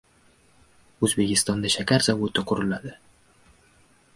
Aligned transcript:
O‘zbekistonda 1.07 1.71
shakar 1.75 2.07
zavodi 2.09 2.45
quriladi 2.53 2.95